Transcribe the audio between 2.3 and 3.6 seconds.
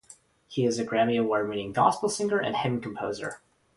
and hymn composer.